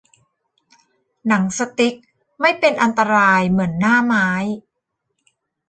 [1.27, 1.95] หนังสติ๊ก
[2.41, 4.29] ไม่เป็นอันตรายเหมือนหน้าไม้